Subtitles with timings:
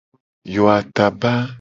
[0.53, 1.33] Yo ataba.